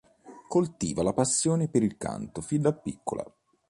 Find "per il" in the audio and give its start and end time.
1.67-1.95